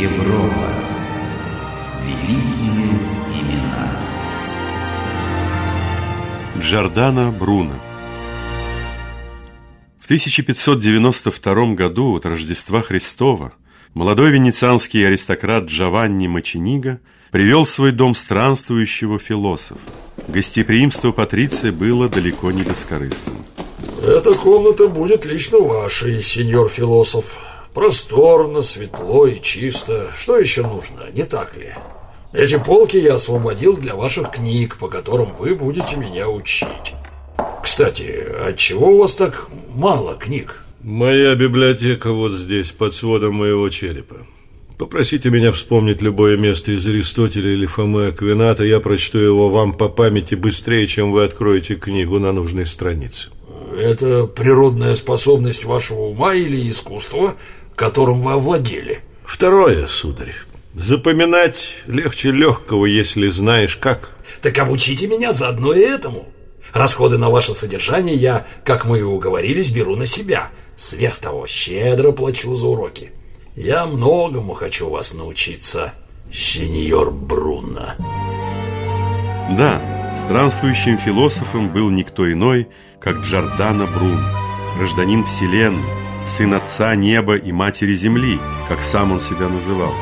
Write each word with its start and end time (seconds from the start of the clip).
Европа. 0.00 0.68
Великие 2.04 3.00
имена. 3.34 3.98
Джордано 6.60 7.32
Бруно 7.32 7.74
В 9.98 10.04
1592 10.04 11.74
году 11.74 12.14
от 12.14 12.26
Рождества 12.26 12.80
Христова 12.82 13.54
молодой 13.92 14.30
венецианский 14.30 15.04
аристократ 15.04 15.64
Джованни 15.64 16.28
Мачениго 16.28 17.00
привел 17.32 17.64
в 17.64 17.68
свой 17.68 17.90
дом 17.90 18.14
странствующего 18.14 19.18
философа. 19.18 19.80
Гостеприимство 20.28 21.10
Патриция 21.10 21.72
было 21.72 22.08
далеко 22.08 22.52
не 22.52 22.62
бескорыстным. 22.62 23.38
Эта 24.04 24.32
комната 24.32 24.86
будет 24.86 25.26
лично 25.26 25.58
вашей, 25.58 26.22
сеньор 26.22 26.68
философ. 26.68 27.47
Просторно, 27.78 28.62
светло 28.62 29.28
и 29.28 29.40
чисто. 29.40 30.10
Что 30.18 30.36
еще 30.36 30.62
нужно, 30.62 31.12
не 31.14 31.22
так 31.22 31.56
ли? 31.56 31.74
Эти 32.32 32.58
полки 32.58 32.96
я 32.96 33.14
освободил 33.14 33.76
для 33.76 33.94
ваших 33.94 34.32
книг, 34.32 34.78
по 34.78 34.88
которым 34.88 35.32
вы 35.38 35.54
будете 35.54 35.94
меня 35.94 36.28
учить. 36.28 36.66
Кстати, 37.62 38.26
отчего 38.44 38.88
у 38.88 38.98
вас 38.98 39.14
так 39.14 39.46
мало 39.76 40.16
книг? 40.16 40.64
Моя 40.82 41.36
библиотека 41.36 42.10
вот 42.10 42.32
здесь, 42.32 42.72
под 42.72 42.96
сводом 42.96 43.36
моего 43.36 43.68
черепа. 43.68 44.26
Попросите 44.76 45.30
меня 45.30 45.52
вспомнить 45.52 46.02
любое 46.02 46.36
место 46.36 46.72
из 46.72 46.84
Аристотеля 46.84 47.52
или 47.52 47.66
Фомы 47.66 48.08
Аквината, 48.08 48.64
я 48.64 48.80
прочту 48.80 49.18
его 49.18 49.50
вам 49.50 49.72
по 49.72 49.88
памяти 49.88 50.34
быстрее, 50.34 50.88
чем 50.88 51.12
вы 51.12 51.22
откроете 51.22 51.76
книгу 51.76 52.18
на 52.18 52.32
нужной 52.32 52.66
странице. 52.66 53.30
Это 53.78 54.26
природная 54.26 54.96
способность 54.96 55.64
вашего 55.64 56.06
ума 56.06 56.34
или 56.34 56.68
искусства, 56.68 57.36
которым 57.78 58.20
вы 58.20 58.32
овладели? 58.32 59.00
Второе, 59.24 59.86
сударь. 59.86 60.34
Запоминать 60.74 61.76
легче 61.86 62.30
легкого, 62.30 62.84
если 62.84 63.28
знаешь 63.28 63.76
как. 63.76 64.10
Так 64.42 64.58
обучите 64.58 65.06
меня 65.06 65.32
заодно 65.32 65.72
и 65.72 65.80
этому. 65.80 66.26
Расходы 66.74 67.16
на 67.16 67.30
ваше 67.30 67.54
содержание 67.54 68.14
я, 68.14 68.46
как 68.64 68.84
мы 68.84 68.98
и 68.98 69.02
уговорились, 69.02 69.70
беру 69.70 69.96
на 69.96 70.06
себя. 70.06 70.50
Сверх 70.76 71.18
того, 71.18 71.46
щедро 71.46 72.12
плачу 72.12 72.54
за 72.54 72.66
уроки. 72.66 73.12
Я 73.56 73.86
многому 73.86 74.54
хочу 74.54 74.90
вас 74.90 75.14
научиться, 75.14 75.92
сеньор 76.32 77.10
Бруно. 77.10 77.94
Да, 79.56 80.14
странствующим 80.24 80.98
философом 80.98 81.72
был 81.72 81.90
никто 81.90 82.30
иной, 82.30 82.68
как 83.00 83.18
Джордано 83.18 83.86
Бруно, 83.86 84.22
гражданин 84.76 85.24
Вселенной, 85.24 86.07
сын 86.28 86.54
отца 86.54 86.94
неба 86.94 87.36
и 87.36 87.52
матери 87.52 87.94
земли, 87.94 88.38
как 88.68 88.82
сам 88.82 89.12
он 89.12 89.20
себя 89.20 89.48
называл. 89.48 89.94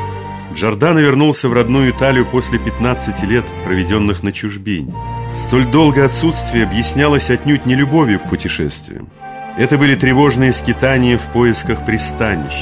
Джордано 0.55 1.01
вернулся 1.01 1.49
в 1.49 1.53
родную 1.53 1.91
Италию 1.91 2.25
после 2.25 2.59
15 2.59 3.23
лет, 3.25 3.45
проведенных 3.65 4.23
на 4.23 4.33
чужбине. 4.33 4.95
Столь 5.37 5.67
долгое 5.67 6.07
отсутствие 6.07 6.65
объяснялось 6.65 7.31
отнюдь 7.31 7.67
не 7.67 7.75
любовью 7.75 8.21
к 8.21 8.29
путешествиям. 8.29 9.11
Это 9.59 9.77
были 9.77 9.95
тревожные 9.95 10.53
скитания 10.53 11.19
в 11.19 11.33
поисках 11.33 11.85
пристанищ, 11.85 12.55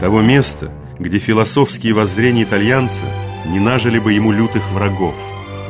того 0.00 0.20
места, 0.20 0.72
где 0.98 1.18
философские 1.18 1.94
воззрения 1.94 2.42
итальянца 2.42 3.02
не 3.46 3.60
нажили 3.60 3.98
бы 3.98 4.12
ему 4.12 4.32
лютых 4.32 4.70
врагов. 4.72 5.14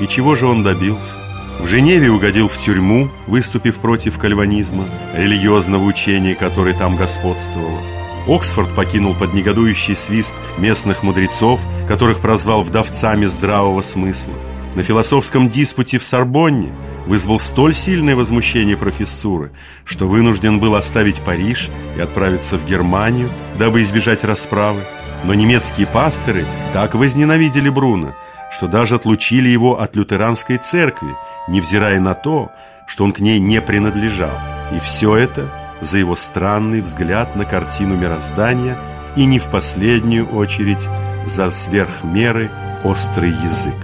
И 0.00 0.06
чего 0.06 0.34
же 0.34 0.46
он 0.46 0.62
добился? 0.62 1.27
В 1.58 1.66
Женеве 1.66 2.10
угодил 2.10 2.48
в 2.48 2.56
тюрьму, 2.58 3.08
выступив 3.26 3.76
против 3.76 4.18
кальванизма, 4.18 4.84
религиозного 5.14 5.84
учения, 5.84 6.34
которое 6.34 6.72
там 6.72 6.96
господствовало. 6.96 7.80
Оксфорд 8.28 8.74
покинул 8.74 9.14
под 9.14 9.34
негодующий 9.34 9.96
свист 9.96 10.34
местных 10.58 11.02
мудрецов, 11.02 11.60
которых 11.88 12.20
прозвал 12.20 12.62
вдовцами 12.62 13.26
здравого 13.26 13.82
смысла. 13.82 14.34
На 14.76 14.82
философском 14.84 15.48
диспуте 15.48 15.98
в 15.98 16.04
Сорбонне 16.04 16.70
вызвал 17.06 17.40
столь 17.40 17.74
сильное 17.74 18.14
возмущение 18.14 18.76
профессуры, 18.76 19.50
что 19.84 20.06
вынужден 20.06 20.60
был 20.60 20.76
оставить 20.76 21.22
Париж 21.22 21.70
и 21.96 22.00
отправиться 22.00 22.56
в 22.56 22.66
Германию, 22.66 23.30
дабы 23.58 23.82
избежать 23.82 24.22
расправы. 24.24 24.82
Но 25.24 25.34
немецкие 25.34 25.88
пасторы 25.88 26.46
так 26.72 26.94
возненавидели 26.94 27.70
Бруно, 27.70 28.14
что 28.52 28.66
даже 28.66 28.96
отлучили 28.96 29.48
его 29.48 29.80
от 29.80 29.96
лютеранской 29.96 30.58
церкви, 30.58 31.16
невзирая 31.48 32.00
на 32.00 32.14
то, 32.14 32.50
что 32.86 33.04
он 33.04 33.12
к 33.12 33.20
ней 33.20 33.38
не 33.38 33.60
принадлежал. 33.60 34.36
И 34.74 34.78
все 34.80 35.16
это 35.16 35.48
за 35.80 35.98
его 35.98 36.16
странный 36.16 36.80
взгляд 36.80 37.36
на 37.36 37.44
картину 37.44 37.96
мироздания 37.96 38.78
и 39.16 39.24
не 39.24 39.38
в 39.38 39.50
последнюю 39.50 40.28
очередь 40.28 40.88
за 41.26 41.50
сверхмеры 41.50 42.50
острый 42.84 43.30
язык. 43.30 43.74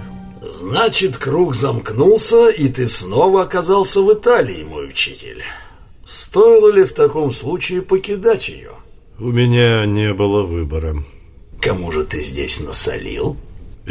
Значит, 0.41 1.17
круг 1.17 1.53
замкнулся, 1.53 2.49
и 2.49 2.67
ты 2.69 2.87
снова 2.87 3.43
оказался 3.43 4.01
в 4.01 4.11
Италии, 4.13 4.63
мой 4.63 4.89
учитель. 4.89 5.43
Стоило 6.05 6.71
ли 6.71 6.83
в 6.83 6.93
таком 6.93 7.31
случае 7.31 7.81
покидать 7.81 8.49
ее? 8.49 8.71
У 9.19 9.25
меня 9.25 9.85
не 9.85 10.13
было 10.13 10.43
выбора. 10.43 10.97
Кому 11.61 11.91
же 11.91 12.03
ты 12.03 12.21
здесь 12.21 12.59
насолил? 12.59 13.37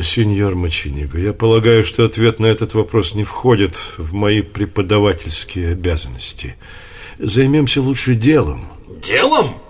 Сеньор 0.02 0.56
Мачиниго, 0.56 1.18
я 1.18 1.32
полагаю, 1.32 1.84
что 1.84 2.04
ответ 2.04 2.40
на 2.40 2.46
этот 2.46 2.74
вопрос 2.74 3.14
не 3.14 3.22
входит 3.22 3.76
в 3.96 4.12
мои 4.12 4.42
преподавательские 4.42 5.72
обязанности. 5.72 6.56
Займемся 7.18 7.80
лучше 7.80 8.16
делом. 8.16 8.68
Делом? 8.88 9.60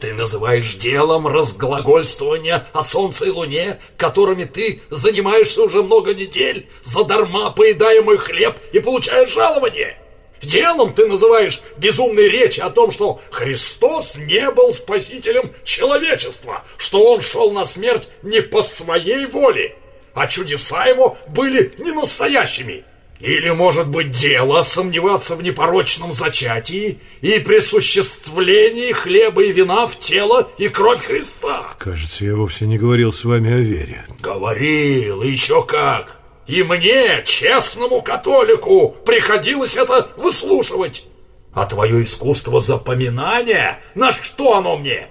Ты 0.00 0.14
называешь 0.14 0.74
делом 0.74 1.26
разглагольствования 1.26 2.66
о 2.72 2.82
солнце 2.82 3.26
и 3.26 3.30
луне, 3.30 3.78
которыми 3.96 4.44
ты 4.44 4.80
занимаешься 4.90 5.62
уже 5.62 5.82
много 5.82 6.14
недель, 6.14 6.68
задарма 6.82 7.50
поедая 7.50 8.02
мой 8.02 8.16
хлеб 8.16 8.56
и 8.72 8.80
получаешь 8.80 9.32
жалование? 9.32 9.98
Делом 10.44 10.94
ты 10.94 11.06
называешь 11.06 11.62
безумные 11.76 12.28
речи 12.28 12.60
о 12.60 12.70
том, 12.70 12.90
что 12.90 13.20
Христос 13.30 14.16
не 14.16 14.50
был 14.50 14.72
спасителем 14.72 15.52
человечества, 15.64 16.64
что 16.76 17.12
он 17.12 17.20
шел 17.20 17.50
на 17.50 17.64
смерть 17.64 18.08
не 18.22 18.40
по 18.40 18.62
своей 18.62 19.26
воле, 19.26 19.76
а 20.14 20.26
чудеса 20.26 20.86
его 20.86 21.16
были 21.28 21.72
не 21.78 21.92
настоящими. 21.92 22.84
Или, 23.20 23.50
может 23.50 23.88
быть, 23.88 24.10
дело 24.10 24.62
сомневаться 24.62 25.36
в 25.36 25.42
непорочном 25.42 26.12
зачатии 26.12 26.98
и 27.22 27.38
присуществлении 27.38 28.92
хлеба 28.92 29.44
и 29.44 29.52
вина 29.52 29.86
в 29.86 29.98
тело 29.98 30.50
и 30.58 30.68
кровь 30.68 31.04
Христа? 31.04 31.74
Кажется, 31.78 32.24
я 32.24 32.34
вовсе 32.34 32.66
не 32.66 32.76
говорил 32.76 33.12
с 33.12 33.24
вами 33.24 33.52
о 33.52 33.60
вере. 33.60 34.04
Говорил, 34.20 35.22
еще 35.22 35.64
как. 35.64 36.18
И 36.46 36.62
мне, 36.62 37.22
честному 37.24 38.02
католику, 38.02 38.94
приходилось 39.04 39.76
это 39.76 40.08
выслушивать. 40.16 41.06
А 41.52 41.66
твое 41.66 42.02
искусство 42.02 42.60
запоминания, 42.60 43.80
на 43.94 44.12
что 44.12 44.56
оно 44.56 44.76
мне? 44.76 45.08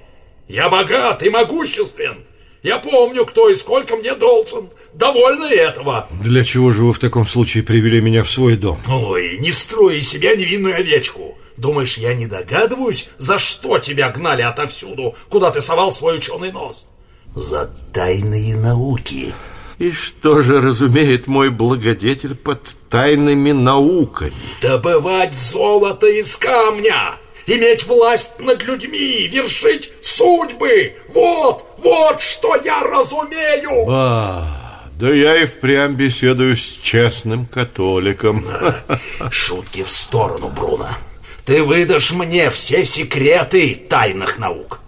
Я 0.47 0.69
богат 0.69 1.23
и 1.23 1.29
могуществен. 1.29 2.25
Я 2.61 2.79
помню, 2.79 3.25
кто 3.25 3.49
и 3.49 3.55
сколько 3.55 3.95
мне 3.95 4.15
должен. 4.15 4.69
Довольно 4.93 5.45
этого. 5.45 6.07
Для 6.21 6.43
чего 6.43 6.71
же 6.71 6.83
вы 6.83 6.93
в 6.93 6.99
таком 6.99 7.25
случае 7.25 7.63
привели 7.63 7.99
меня 7.99 8.23
в 8.23 8.29
свой 8.29 8.55
дом? 8.55 8.79
Ой, 8.87 9.37
не 9.39 9.51
строй 9.51 9.97
из 9.97 10.09
себя 10.09 10.35
невинную 10.35 10.75
овечку. 10.75 11.37
Думаешь, 11.57 11.97
я 11.97 12.13
не 12.13 12.25
догадываюсь, 12.25 13.09
за 13.17 13.37
что 13.37 13.79
тебя 13.79 14.09
гнали 14.09 14.41
отовсюду, 14.41 15.15
куда 15.29 15.51
ты 15.51 15.61
совал 15.61 15.91
свой 15.91 16.15
ученый 16.15 16.51
нос? 16.51 16.87
За 17.35 17.69
тайные 17.93 18.55
науки. 18.55 19.33
И 19.83 19.91
что 19.91 20.41
же 20.41 20.61
разумеет 20.61 21.27
мой 21.27 21.49
благодетель 21.49 22.35
под 22.35 22.61
тайными 22.89 23.51
науками? 23.51 24.31
Добывать 24.61 25.35
золото 25.35 26.07
из 26.07 26.37
камня, 26.37 27.15
иметь 27.47 27.85
власть 27.85 28.39
над 28.39 28.63
людьми, 28.63 29.27
вершить 29.27 29.91
судьбы. 30.01 30.93
Вот, 31.13 31.65
вот 31.79 32.21
что 32.21 32.55
я 32.63 32.81
разумею. 32.81 33.85
А, 33.89 34.87
да 34.97 35.13
я 35.13 35.43
и 35.43 35.45
впрямь 35.45 35.95
беседую 35.95 36.55
с 36.55 36.79
честным 36.81 37.45
католиком. 37.45 38.47
Шутки 39.31 39.83
в 39.83 39.91
сторону, 39.91 40.47
Бруно. 40.47 40.91
Ты 41.45 41.61
выдашь 41.61 42.13
мне 42.13 42.49
все 42.51 42.85
секреты 42.85 43.75
тайных 43.89 44.39
наук. 44.39 44.79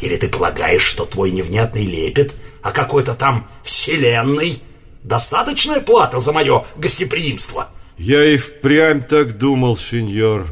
Или 0.00 0.14
ты 0.14 0.28
полагаешь, 0.28 0.84
что 0.84 1.06
твой 1.06 1.32
невнятный 1.32 1.84
лепет 1.84 2.34
о 2.64 2.72
какой-то 2.72 3.14
там 3.14 3.46
вселенной 3.62 4.62
достаточная 5.02 5.80
плата 5.80 6.18
за 6.18 6.32
мое 6.32 6.64
гостеприимство? 6.76 7.68
Я 7.98 8.24
и 8.24 8.38
впрямь 8.38 9.02
так 9.02 9.36
думал, 9.36 9.76
сеньор. 9.76 10.46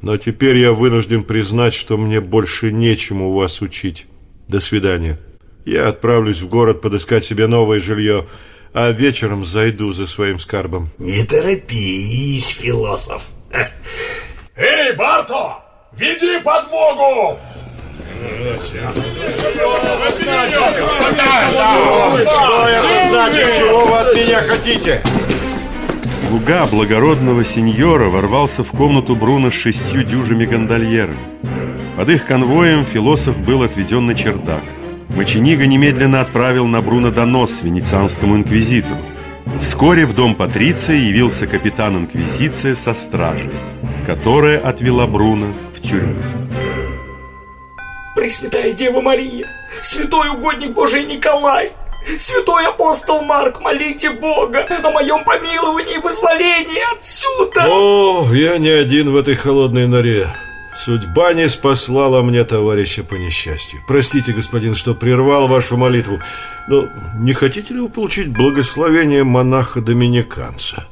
Но 0.00 0.16
теперь 0.16 0.56
я 0.56 0.72
вынужден 0.72 1.22
признать, 1.22 1.74
что 1.74 1.98
мне 1.98 2.22
больше 2.22 2.72
нечему 2.72 3.34
вас 3.34 3.60
учить. 3.60 4.06
До 4.48 4.58
свидания. 4.58 5.20
Я 5.66 5.88
отправлюсь 5.88 6.40
в 6.40 6.48
город 6.48 6.80
подыскать 6.80 7.26
себе 7.26 7.46
новое 7.46 7.78
жилье, 7.78 8.26
а 8.72 8.90
вечером 8.90 9.44
зайду 9.44 9.92
за 9.92 10.06
своим 10.06 10.38
скарбом. 10.38 10.88
Не 10.96 11.24
торопись, 11.24 12.48
философ. 12.48 13.22
Эй, 14.56 14.96
Барто, 14.96 15.58
веди 15.92 16.40
подмогу! 16.42 17.38
Чего 23.58 23.84
вы 23.84 24.20
меня 24.20 24.42
хотите? 24.42 25.02
Слуга 26.28 26.66
благородного 26.66 27.44
сеньора 27.44 28.08
ворвался 28.08 28.62
в 28.62 28.70
комнату 28.70 29.16
Бруно 29.16 29.50
с 29.50 29.54
шестью 29.54 30.02
дюжими 30.04 30.44
гондольерами. 30.44 31.18
Под 31.96 32.08
их 32.08 32.24
конвоем 32.24 32.84
философ 32.84 33.40
был 33.40 33.62
отведен 33.62 34.06
на 34.06 34.14
чердак. 34.14 34.62
Мочениго 35.08 35.66
немедленно 35.66 36.20
отправил 36.20 36.66
на 36.66 36.80
Бруно 36.82 37.10
донос 37.10 37.62
венецианскому 37.62 38.36
инквизитору. 38.36 38.96
Вскоре 39.60 40.06
в 40.06 40.14
дом 40.14 40.34
Патриция 40.34 40.96
явился 40.96 41.46
капитан 41.46 41.96
инквизиции 41.96 42.74
со 42.74 42.94
стражей, 42.94 43.50
которая 44.06 44.58
отвела 44.58 45.06
Бруно 45.06 45.54
в 45.74 45.80
тюрьму. 45.80 46.39
Пресвятая 48.20 48.74
Дева 48.74 49.00
Мария, 49.00 49.48
святой 49.80 50.28
угодник 50.28 50.74
Божий 50.74 51.06
Николай, 51.06 51.72
святой 52.18 52.66
апостол 52.66 53.22
Марк, 53.22 53.62
молите 53.62 54.10
Бога 54.10 54.66
о 54.68 54.90
моем 54.90 55.24
помиловании 55.24 55.94
и 55.94 55.98
вызволении 56.02 56.98
отсюда. 56.98 57.64
О, 57.66 58.30
я 58.34 58.58
не 58.58 58.68
один 58.68 59.10
в 59.10 59.16
этой 59.16 59.36
холодной 59.36 59.86
норе. 59.86 60.28
Судьба 60.84 61.32
не 61.32 61.48
спаслала 61.48 62.20
мне 62.20 62.44
товарища 62.44 63.04
по 63.04 63.14
несчастью. 63.14 63.80
Простите, 63.88 64.32
господин, 64.32 64.74
что 64.74 64.92
прервал 64.92 65.48
вашу 65.48 65.78
молитву. 65.78 66.20
Но 66.68 66.90
не 67.18 67.32
хотите 67.32 67.72
ли 67.72 67.80
вы 67.80 67.88
получить 67.88 68.28
благословение 68.28 69.24
монаха-доминиканца? 69.24 70.84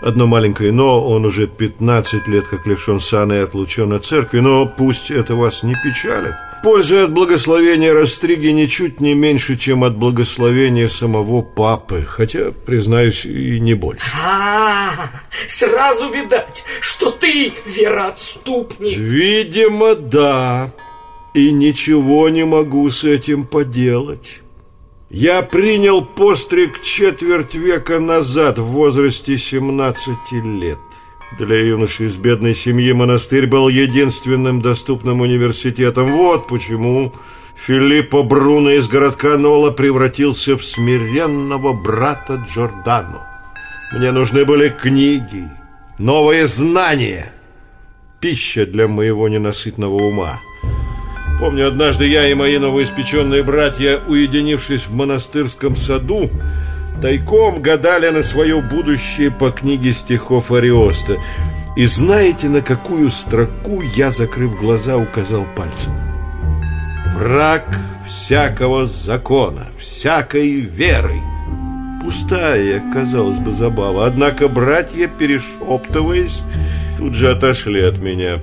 Одно 0.00 0.26
маленькое 0.26 0.72
«но», 0.72 1.06
он 1.06 1.26
уже 1.26 1.46
15 1.46 2.26
лет 2.26 2.46
как 2.46 2.66
лишен 2.66 3.00
сана 3.00 3.34
и 3.34 3.38
отлучен 3.42 3.92
от 3.92 4.06
церкви, 4.06 4.40
но 4.40 4.64
пусть 4.66 5.10
это 5.10 5.34
вас 5.34 5.62
не 5.62 5.74
печалит. 5.84 6.34
Пользы 6.64 7.00
от 7.00 7.12
благословения 7.12 7.92
Растриги 7.92 8.46
ничуть 8.46 8.98
не 8.98 9.12
меньше, 9.12 9.56
чем 9.56 9.84
от 9.84 9.98
благословения 9.98 10.88
самого 10.88 11.42
папы, 11.42 12.06
хотя, 12.08 12.52
признаюсь, 12.52 13.26
и 13.26 13.60
не 13.60 13.74
больше. 13.74 14.02
А, 14.26 14.92
сразу 15.46 16.08
видать, 16.08 16.64
что 16.80 17.10
ты 17.10 17.52
вероотступник. 17.66 18.96
Видимо, 18.96 19.94
да. 19.94 20.72
И 21.34 21.52
ничего 21.52 22.30
не 22.30 22.46
могу 22.46 22.88
с 22.88 23.04
этим 23.04 23.44
поделать. 23.44 24.40
Я 25.10 25.42
принял 25.42 26.02
постриг 26.02 26.82
четверть 26.82 27.54
века 27.54 28.00
назад 28.00 28.58
в 28.58 28.64
возрасте 28.64 29.36
17 29.36 30.32
лет. 30.60 30.78
Для 31.38 31.58
юноши 31.58 32.04
из 32.06 32.16
бедной 32.16 32.54
семьи 32.54 32.92
монастырь 32.92 33.46
был 33.46 33.68
единственным 33.68 34.62
доступным 34.62 35.20
университетом. 35.20 36.12
Вот 36.12 36.46
почему 36.46 37.12
Филиппо 37.56 38.22
Бруно 38.22 38.70
из 38.70 38.86
городка 38.86 39.36
Нола 39.36 39.72
превратился 39.72 40.56
в 40.56 40.64
смиренного 40.64 41.72
брата 41.72 42.44
Джордано. 42.48 43.26
Мне 43.92 44.12
нужны 44.12 44.44
были 44.44 44.68
книги, 44.68 45.48
новые 45.98 46.46
знания, 46.46 47.32
пища 48.20 48.64
для 48.64 48.86
моего 48.86 49.28
ненасытного 49.28 49.94
ума. 49.94 50.40
Помню, 51.40 51.66
однажды 51.66 52.06
я 52.06 52.28
и 52.28 52.34
мои 52.34 52.58
новоиспеченные 52.58 53.42
братья, 53.42 54.00
уединившись 54.06 54.86
в 54.86 54.94
монастырском 54.94 55.74
саду, 55.74 56.30
тайком 57.00 57.60
гадали 57.60 58.08
на 58.10 58.22
свое 58.22 58.60
будущее 58.60 59.30
по 59.30 59.50
книге 59.50 59.92
стихов 59.92 60.50
Ариоста. 60.52 61.18
И 61.76 61.86
знаете, 61.86 62.48
на 62.48 62.60
какую 62.60 63.10
строку 63.10 63.82
я, 63.82 64.10
закрыв 64.10 64.56
глаза, 64.58 64.96
указал 64.96 65.46
пальцем? 65.56 65.92
Враг 67.14 67.64
всякого 68.08 68.86
закона, 68.86 69.68
всякой 69.78 70.60
веры. 70.60 71.20
Пустая, 72.02 72.82
казалось 72.92 73.38
бы, 73.38 73.50
забава. 73.52 74.06
Однако 74.06 74.48
братья, 74.48 75.08
перешептываясь, 75.08 76.42
тут 76.98 77.14
же 77.14 77.30
отошли 77.30 77.82
от 77.82 77.98
меня. 77.98 78.38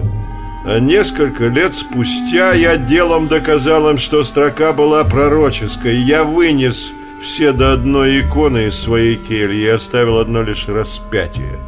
А 0.65 0.79
несколько 0.79 1.45
лет 1.45 1.73
спустя 1.73 2.53
я 2.53 2.77
делом 2.77 3.27
доказал 3.27 3.89
им, 3.89 3.97
что 3.97 4.23
строка 4.23 4.73
была 4.73 5.03
пророческой. 5.03 5.97
Я 5.97 6.23
вынес 6.23 6.93
все 7.21 7.51
до 7.51 7.73
одной 7.73 8.21
иконы 8.21 8.67
из 8.67 8.75
своей 8.75 9.15
кельи 9.15 9.61
и 9.61 9.67
оставил 9.67 10.17
одно 10.17 10.41
лишь 10.41 10.67
распятие. 10.67 11.59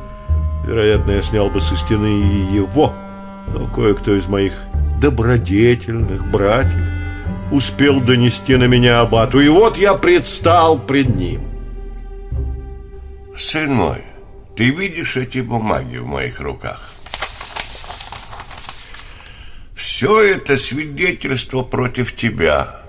Вероятно, 0.65 1.11
я 1.11 1.21
снял 1.21 1.49
бы 1.49 1.61
со 1.61 1.75
стены 1.75 2.07
и 2.07 2.55
его, 2.55 2.93
но 3.47 3.67
кое-кто 3.67 4.15
из 4.15 4.27
моих 4.27 4.53
добродетельных 4.99 6.25
братьев 6.31 6.81
успел 7.51 7.99
донести 7.99 8.55
на 8.55 8.63
меня 8.63 9.01
абату, 9.01 9.39
и 9.39 9.49
вот 9.49 9.77
я 9.77 9.93
предстал 9.93 10.79
пред 10.79 11.15
ним. 11.15 11.41
Сын 13.35 13.73
мой, 13.73 14.03
ты 14.55 14.69
видишь 14.69 15.17
эти 15.17 15.39
бумаги 15.39 15.97
в 15.97 16.05
моих 16.05 16.39
руках? 16.39 16.93
Все 19.75 20.21
это 20.21 20.57
свидетельство 20.57 21.63
против 21.63 22.15
тебя. 22.15 22.82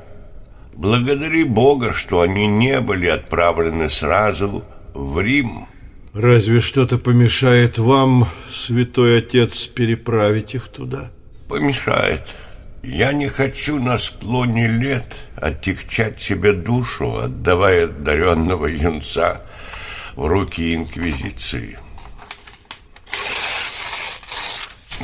Благодари 0.77 1.45
Бога, 1.45 1.93
что 1.93 2.21
они 2.21 2.49
не 2.49 2.81
были 2.81 3.07
отправлены 3.07 3.89
сразу 3.89 4.65
в 4.93 5.21
Рим. 5.21 5.69
Разве 6.13 6.61
что-то 6.61 6.99
помешает 6.99 7.79
вам, 7.79 8.29
святой 8.51 9.19
отец, 9.19 9.67
переправить 9.67 10.55
их 10.55 10.69
туда? 10.69 11.11
Помешает. 11.49 12.23
Я 12.83 13.13
не 13.13 13.29
хочу 13.29 13.81
на 13.81 13.99
склоне 13.99 14.67
лет 14.67 15.17
отягчать 15.37 16.21
себе 16.21 16.53
душу, 16.53 17.19
отдавая 17.19 17.85
одаренного 17.85 18.67
юнца 18.67 19.43
в 20.17 20.27
руки 20.27 20.75
Инквизиции. 20.75 21.79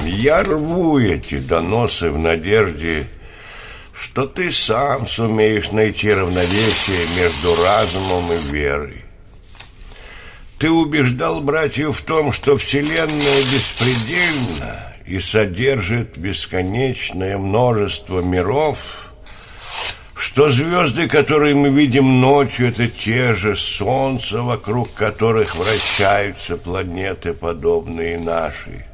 Я 0.05 0.43
рву 0.43 0.99
эти 0.99 1.39
доносы 1.39 2.11
в 2.11 2.19
надежде, 2.19 3.07
что 4.13 4.27
ты 4.27 4.51
сам 4.51 5.07
сумеешь 5.07 5.71
найти 5.71 6.13
равновесие 6.13 7.07
между 7.17 7.55
разумом 7.63 8.33
и 8.33 8.53
верой. 8.53 9.05
Ты 10.59 10.69
убеждал 10.69 11.41
братьев 11.41 11.99
в 11.99 12.03
том, 12.03 12.33
что 12.33 12.57
Вселенная 12.57 13.43
беспредельна 13.53 14.93
и 15.07 15.21
содержит 15.21 16.19
бесконечное 16.19 17.39
множество 17.39 18.21
миров, 18.21 18.79
что 20.17 20.51
звезды, 20.51 21.07
которые 21.07 21.55
мы 21.55 21.69
видим 21.71 22.21
ночью, 22.21 22.69
это 22.71 22.89
те 22.89 23.33
же 23.35 23.55
солнца, 23.55 24.43
вокруг 24.43 24.93
которых 24.93 25.55
вращаются 25.55 26.57
планеты, 26.57 27.33
подобные 27.33 28.19
нашей. 28.19 28.85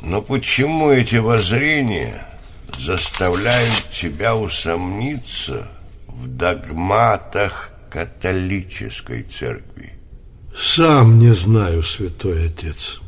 Но 0.00 0.22
почему 0.22 0.90
эти 0.92 1.16
воззрения 1.16 2.29
заставляют 2.78 3.90
тебя 3.92 4.36
усомниться 4.36 5.68
в 6.06 6.26
догматах 6.26 7.70
католической 7.90 9.22
церкви? 9.22 9.92
Сам 10.56 11.18
не 11.18 11.32
знаю, 11.32 11.82
святой 11.82 12.46
отец. 12.46 13.00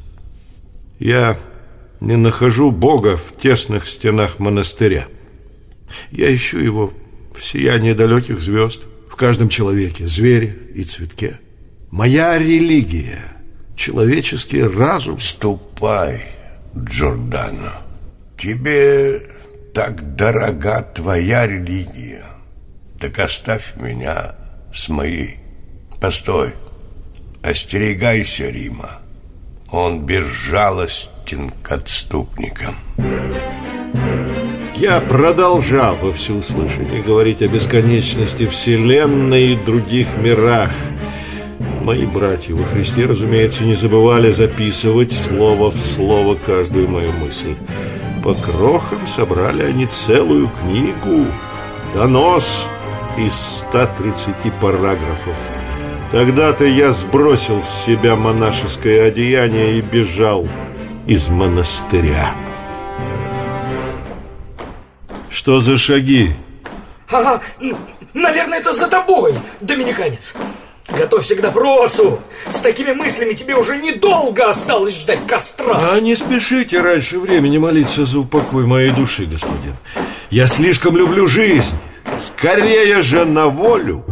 Я 0.98 1.36
не 2.00 2.16
нахожу 2.16 2.70
Бога 2.70 3.16
в 3.16 3.36
тесных 3.36 3.86
стенах 3.88 4.38
монастыря. 4.38 5.06
Я 6.10 6.34
ищу 6.34 6.58
его 6.58 6.92
в 7.34 7.44
сиянии 7.44 7.92
далеких 7.92 8.40
звезд, 8.40 8.82
в 9.10 9.16
каждом 9.16 9.48
человеке, 9.48 10.06
звере 10.06 10.56
и 10.74 10.84
цветке. 10.84 11.38
Моя 11.90 12.38
религия, 12.38 13.36
человеческий 13.76 14.62
разум. 14.62 15.18
Ступай, 15.18 16.24
Джордано. 16.76 17.82
Тебе 18.38 19.22
так 19.74 20.16
дорога 20.16 20.82
твоя 20.82 21.46
религия. 21.46 22.24
Так 23.00 23.18
оставь 23.18 23.74
меня 23.76 24.34
с 24.72 24.88
моей. 24.88 25.38
Постой, 26.00 26.54
остерегайся 27.42 28.50
Рима. 28.50 28.98
Он 29.70 30.04
безжалостен 30.04 31.50
к 31.62 31.72
отступникам. 31.72 32.74
Я 34.76 35.00
продолжал 35.00 35.96
во 35.96 36.12
всеуслышание 36.12 37.02
говорить 37.02 37.40
о 37.40 37.48
бесконечности 37.48 38.46
Вселенной 38.46 39.52
и 39.52 39.56
других 39.56 40.08
мирах. 40.18 40.72
Мои 41.82 42.04
братья 42.04 42.54
во 42.54 42.64
Христе, 42.64 43.06
разумеется, 43.06 43.64
не 43.64 43.74
забывали 43.74 44.32
записывать 44.32 45.12
слово 45.12 45.70
в 45.70 45.78
слово 45.78 46.34
каждую 46.34 46.88
мою 46.88 47.12
мысль. 47.12 47.54
По 48.22 48.34
крохам 48.34 49.04
собрали 49.08 49.64
они 49.64 49.86
целую 49.86 50.48
книгу, 50.60 51.26
донос 51.92 52.68
из 53.18 53.32
130 53.68 54.52
параграфов. 54.60 55.50
Тогда-то 56.12 56.64
я 56.64 56.92
сбросил 56.92 57.60
с 57.62 57.84
себя 57.84 58.14
монашеское 58.14 59.08
одеяние 59.08 59.78
и 59.78 59.80
бежал 59.80 60.46
из 61.06 61.28
монастыря. 61.28 62.32
Что 65.28 65.60
за 65.60 65.76
шаги? 65.76 66.36
Ага, 67.10 67.40
наверное, 68.14 68.60
это 68.60 68.72
за 68.72 68.86
тобой, 68.86 69.34
доминиканец. 69.60 70.36
Готовься 70.96 71.34
к 71.36 71.40
допросу. 71.40 72.20
С 72.50 72.60
такими 72.60 72.92
мыслями 72.92 73.32
тебе 73.32 73.56
уже 73.56 73.78
недолго 73.78 74.48
осталось 74.48 74.98
ждать 74.98 75.26
костра. 75.26 75.92
А 75.92 76.00
не 76.00 76.14
спешите 76.16 76.80
раньше 76.80 77.18
времени 77.18 77.58
молиться 77.58 78.04
за 78.04 78.20
упокой 78.20 78.66
моей 78.66 78.90
души, 78.90 79.24
господин. 79.24 79.74
Я 80.30 80.46
слишком 80.46 80.96
люблю 80.96 81.26
жизнь. 81.26 81.74
Скорее 82.16 83.02
же 83.02 83.24
на 83.24 83.46
волю. 83.46 84.04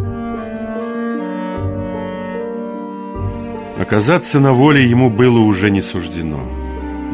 Оказаться 3.79 4.41
на 4.41 4.53
воле 4.53 4.85
ему 4.85 5.11
было 5.11 5.39
уже 5.39 5.71
не 5.71 5.83
суждено. 5.83 6.41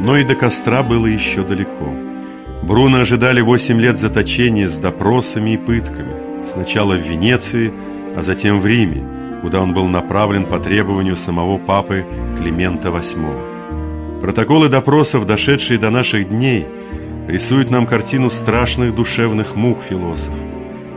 Но 0.04 0.16
и 0.16 0.24
до 0.24 0.34
костра 0.34 0.82
было 0.82 1.06
еще 1.06 1.42
далеко. 1.42 1.92
Бруно 2.62 3.00
ожидали 3.00 3.40
восемь 3.40 3.80
лет 3.80 3.98
заточения 3.98 4.68
с 4.68 4.78
допросами 4.78 5.50
и 5.52 5.56
пытками. 5.56 6.44
Сначала 6.44 6.94
в 6.94 7.00
Венеции, 7.00 7.72
а 8.16 8.22
затем 8.22 8.60
в 8.60 8.66
Риме, 8.66 9.15
куда 9.42 9.60
он 9.60 9.74
был 9.74 9.86
направлен 9.86 10.44
по 10.44 10.58
требованию 10.58 11.16
самого 11.16 11.58
папы 11.58 12.04
Климента 12.38 12.88
VIII. 12.88 14.20
Протоколы 14.20 14.68
допросов, 14.68 15.26
дошедшие 15.26 15.78
до 15.78 15.90
наших 15.90 16.28
дней, 16.28 16.66
рисуют 17.28 17.70
нам 17.70 17.86
картину 17.86 18.30
страшных 18.30 18.94
душевных 18.94 19.56
мук 19.56 19.82
философа 19.82 20.36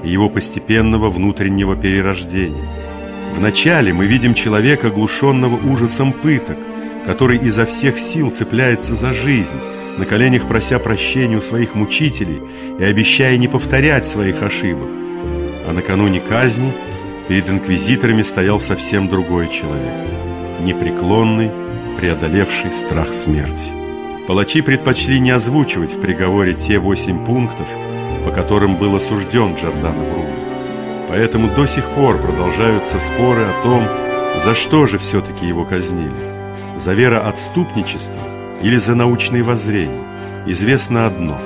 и 0.04 0.10
его 0.10 0.30
постепенного 0.30 1.10
внутреннего 1.10 1.76
перерождения. 1.76 2.68
Вначале 3.36 3.94
мы 3.94 4.06
видим 4.06 4.34
человека, 4.34 4.88
оглушенного 4.88 5.56
ужасом 5.56 6.14
пыток, 6.14 6.58
который 7.06 7.38
изо 7.38 7.66
всех 7.66 8.00
сил 8.00 8.32
цепляется 8.32 8.96
за 8.96 9.14
жизнь, 9.14 9.58
на 9.98 10.06
коленях 10.06 10.48
прося 10.48 10.80
прощения 10.80 11.38
у 11.38 11.42
своих 11.42 11.76
мучителей 11.76 12.40
и 12.80 12.84
обещая 12.84 13.38
не 13.38 13.48
повторять 13.48 14.08
своих 14.08 14.42
ошибок. 14.42 14.88
А 15.68 15.74
накануне 15.74 16.22
казни 16.22 16.72
перед 17.30 17.48
инквизиторами 17.48 18.24
стоял 18.24 18.60
совсем 18.60 19.08
другой 19.08 19.50
человек, 19.50 19.94
непреклонный, 20.62 21.52
преодолевший 21.96 22.72
страх 22.72 23.14
смерти. 23.14 23.72
Палачи 24.28 24.62
предпочли 24.62 25.20
не 25.20 25.30
озвучивать 25.30 25.94
в 25.94 26.02
приговоре 26.02 26.56
те 26.56 26.80
восемь 26.80 27.24
пунктов, 27.24 27.68
по 28.26 28.32
которым 28.32 28.78
был 28.78 28.96
осужден 28.96 29.54
Джордано 29.54 30.04
Бруно. 30.10 30.34
Поэтому 31.08 31.54
до 31.54 31.68
сих 31.68 31.88
пор 31.92 32.20
продолжаются 32.20 33.00
споры 33.00 33.44
о 33.44 33.62
том, 33.64 33.88
за 34.44 34.56
что 34.56 34.88
же 34.88 34.98
все-таки 34.98 35.46
его 35.46 35.66
казнили. 35.66 36.12
За 36.80 36.94
вероотступничество 36.94 38.22
или 38.64 38.78
за 38.78 38.96
научные 38.96 39.44
воззрения. 39.44 40.04
Известно 40.48 41.06
одно. 41.06 41.40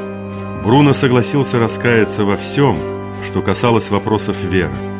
Бруно 0.64 0.94
согласился 0.94 1.60
раскаяться 1.60 2.24
во 2.24 2.38
всем, 2.38 2.78
что 3.26 3.42
касалось 3.42 3.90
вопросов 3.90 4.42
веры, 4.44 4.93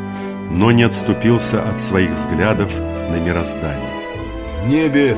но 0.54 0.70
не 0.70 0.84
отступился 0.84 1.68
от 1.68 1.80
своих 1.80 2.10
взглядов 2.12 2.70
на 3.10 3.16
мироздание. 3.16 3.90
В 4.62 4.68
небе 4.68 5.16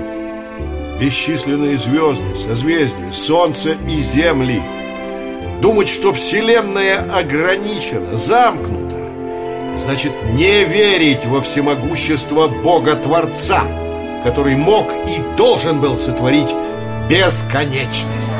бесчисленные 0.98 1.76
звезды, 1.76 2.34
созвездия, 2.36 3.12
солнце 3.12 3.76
и 3.86 4.00
земли. 4.00 4.62
Думать, 5.60 5.88
что 5.88 6.14
Вселенная 6.14 7.00
ограничена, 7.12 8.16
замкнута, 8.16 8.96
значит 9.76 10.12
не 10.32 10.64
верить 10.64 11.26
во 11.26 11.42
всемогущество 11.42 12.48
Бога-Творца, 12.48 13.62
который 14.24 14.56
мог 14.56 14.90
и 14.90 15.36
должен 15.36 15.80
был 15.82 15.98
сотворить 15.98 16.50
бесконечность. 17.10 18.35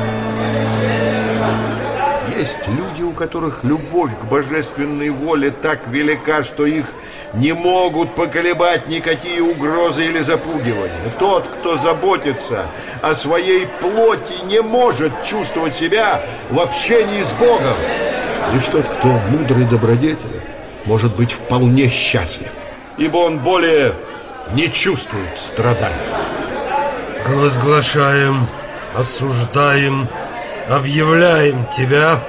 Есть 2.37 2.67
люди, 2.67 3.01
у 3.01 3.13
которых 3.13 3.63
любовь 3.63 4.11
к 4.11 4.25
божественной 4.25 5.09
воле 5.09 5.49
так 5.49 5.87
велика, 5.87 6.43
что 6.43 6.67
их 6.67 6.85
не 7.33 7.51
могут 7.51 8.13
поколебать 8.13 8.87
никакие 8.87 9.41
угрозы 9.41 10.05
или 10.05 10.19
запугивания. 10.19 11.11
Тот, 11.17 11.47
кто 11.47 11.77
заботится 11.77 12.67
о 13.01 13.15
своей 13.15 13.65
плоти, 13.81 14.45
не 14.45 14.61
может 14.61 15.11
чувствовать 15.25 15.73
себя 15.73 16.21
в 16.51 16.59
общении 16.59 17.23
с 17.23 17.33
Богом. 17.33 17.75
Лишь 18.53 18.67
тот, 18.67 18.85
кто 18.85 19.07
мудрый 19.31 19.65
добродетель, 19.65 20.41
может 20.85 21.15
быть 21.15 21.31
вполне 21.31 21.89
счастлив, 21.89 22.53
ибо 22.97 23.17
он 23.17 23.39
более 23.39 23.95
не 24.53 24.71
чувствует 24.71 25.39
страданий. 25.39 25.95
Провозглашаем, 27.25 28.45
осуждаем, 28.95 30.07
объявляем 30.69 31.65
тебя, 31.75 32.23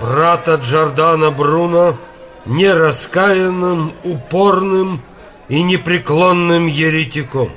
брата 0.00 0.60
Джордана 0.62 1.30
Бруно, 1.30 1.96
нераскаянным, 2.44 3.92
упорным 4.04 5.00
и 5.48 5.62
непреклонным 5.62 6.66
еретиком. 6.66 7.50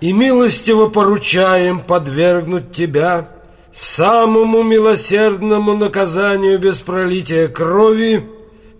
И 0.00 0.12
милостиво 0.12 0.88
поручаем 0.88 1.80
подвергнуть 1.80 2.72
тебя 2.72 3.28
самому 3.74 4.62
милосердному 4.62 5.74
наказанию 5.74 6.58
без 6.58 6.80
пролития 6.80 7.48
крови, 7.48 8.28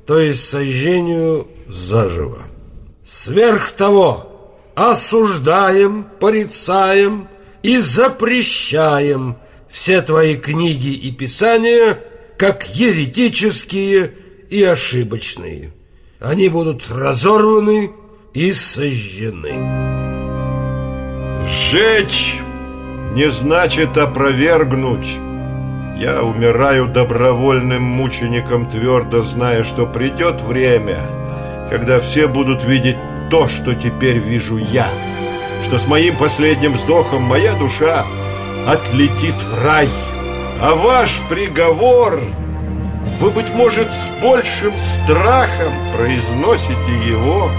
то 0.06 0.18
есть 0.18 0.48
сожжению 0.48 1.48
заживо. 1.68 2.38
Сверх 3.04 3.72
того, 3.72 4.26
осуждаем, 4.74 6.06
порицаем 6.20 7.28
и 7.62 7.78
запрещаем 7.78 9.36
все 9.76 10.00
твои 10.00 10.36
книги 10.36 10.88
и 10.88 11.12
писания 11.12 11.98
как 12.38 12.66
еретические 12.66 14.10
и 14.48 14.62
ошибочные. 14.62 15.70
Они 16.18 16.48
будут 16.48 16.90
разорваны 16.90 17.90
и 18.32 18.52
сожжены. 18.52 19.52
Сжечь 21.46 22.36
не 23.12 23.30
значит 23.30 23.98
опровергнуть. 23.98 25.06
Я 25.98 26.22
умираю 26.22 26.88
добровольным 26.88 27.82
мучеником, 27.82 28.70
твердо 28.70 29.22
зная, 29.22 29.62
что 29.62 29.86
придет 29.86 30.40
время, 30.40 31.00
когда 31.70 32.00
все 32.00 32.26
будут 32.26 32.64
видеть 32.64 32.96
то, 33.30 33.46
что 33.46 33.74
теперь 33.74 34.18
вижу 34.20 34.56
я, 34.56 34.88
что 35.66 35.78
с 35.78 35.86
моим 35.86 36.16
последним 36.16 36.72
вздохом 36.72 37.22
моя 37.22 37.52
душа 37.58 38.06
отлетит 38.66 39.34
в 39.34 39.64
рай, 39.64 39.88
а 40.60 40.74
ваш 40.74 41.20
приговор 41.28 42.20
вы, 43.20 43.30
быть 43.30 43.54
может, 43.54 43.88
с 43.88 44.22
большим 44.22 44.76
страхом 44.76 45.72
произносите 45.96 46.92
его, 47.06 47.50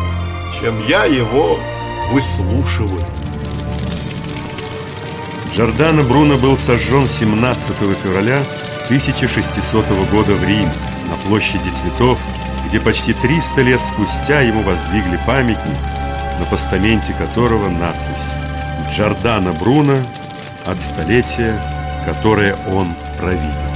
чем 0.60 0.86
я 0.88 1.06
его 1.06 1.58
выслушиваю. 2.12 3.04
Джордано 5.56 6.04
Бруно 6.04 6.36
был 6.38 6.58
сожжен 6.58 7.08
17 7.08 7.78
февраля 8.04 8.44
1600 8.86 9.86
года 10.12 10.34
в 10.34 10.44
Риме 10.44 10.72
на 11.10 11.16
площади 11.28 11.70
цветов, 11.82 12.20
где 12.68 12.80
почти 12.80 13.14
300 13.14 13.62
лет 13.62 13.82
спустя 13.82 14.42
ему 14.42 14.62
воздвигли 14.62 15.20
памятник, 15.26 15.78
на 16.40 16.46
постаменте 16.46 17.14
которого 17.14 17.70
надпись 17.70 18.94
«Джордано 18.94 19.54
Бруно 19.54 19.98
от 20.68 20.80
столетия, 20.80 21.60
которое 22.06 22.56
он 22.72 22.94
провидел». 23.18 23.67